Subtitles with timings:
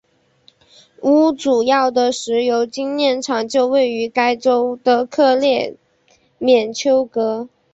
[1.03, 5.75] 乌主要的石油精炼厂就位于该州的克列
[6.39, 7.47] 缅丘格。